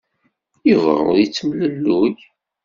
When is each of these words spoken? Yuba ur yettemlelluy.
Yuba 0.69 0.93
ur 1.09 1.15
yettemlelluy. 1.19 2.15